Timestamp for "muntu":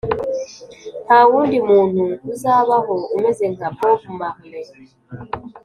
1.69-2.03